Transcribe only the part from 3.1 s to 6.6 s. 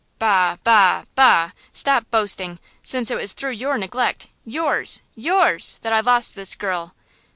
it was through your neglect–yours! yours! that I lost this